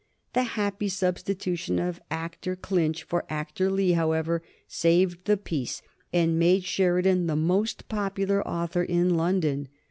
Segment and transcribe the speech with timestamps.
[0.33, 6.63] The happy substitution of actor Clinch for actor Lee, however, saved the piece and made
[6.63, 9.67] Sheridan the most popular author in London.